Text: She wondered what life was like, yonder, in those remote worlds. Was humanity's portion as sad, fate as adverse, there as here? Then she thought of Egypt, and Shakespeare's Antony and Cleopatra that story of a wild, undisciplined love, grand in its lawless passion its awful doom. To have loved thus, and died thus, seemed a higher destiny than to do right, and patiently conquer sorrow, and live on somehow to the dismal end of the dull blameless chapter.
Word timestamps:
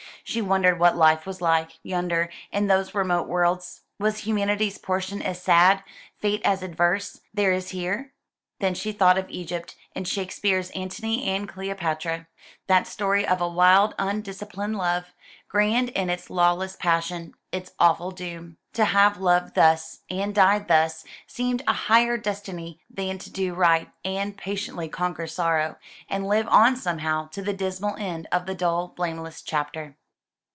She 0.23 0.39
wondered 0.41 0.79
what 0.79 0.95
life 0.95 1.25
was 1.25 1.41
like, 1.41 1.79
yonder, 1.81 2.29
in 2.51 2.67
those 2.67 2.93
remote 2.93 3.27
worlds. 3.27 3.81
Was 3.99 4.19
humanity's 4.19 4.77
portion 4.77 5.21
as 5.21 5.41
sad, 5.41 5.83
fate 6.19 6.41
as 6.45 6.61
adverse, 6.61 7.19
there 7.33 7.51
as 7.51 7.71
here? 7.71 8.13
Then 8.59 8.73
she 8.75 8.91
thought 8.93 9.17
of 9.17 9.29
Egypt, 9.29 9.75
and 9.95 10.07
Shakespeare's 10.07 10.69
Antony 10.69 11.25
and 11.27 11.49
Cleopatra 11.49 12.27
that 12.67 12.85
story 12.87 13.27
of 13.27 13.41
a 13.41 13.47
wild, 13.49 13.93
undisciplined 13.97 14.77
love, 14.77 15.07
grand 15.49 15.89
in 15.89 16.09
its 16.09 16.29
lawless 16.29 16.77
passion 16.79 17.33
its 17.51 17.71
awful 17.79 18.11
doom. 18.11 18.57
To 18.73 18.85
have 18.85 19.17
loved 19.17 19.55
thus, 19.55 20.01
and 20.09 20.33
died 20.35 20.67
thus, 20.69 21.03
seemed 21.25 21.63
a 21.67 21.73
higher 21.73 22.15
destiny 22.17 22.79
than 22.91 23.17
to 23.17 23.31
do 23.31 23.53
right, 23.55 23.89
and 24.05 24.37
patiently 24.37 24.87
conquer 24.87 25.25
sorrow, 25.27 25.77
and 26.07 26.27
live 26.27 26.47
on 26.47 26.75
somehow 26.77 27.27
to 27.29 27.41
the 27.41 27.53
dismal 27.53 27.97
end 27.97 28.27
of 28.31 28.45
the 28.45 28.55
dull 28.55 28.89
blameless 28.95 29.41
chapter. 29.41 29.97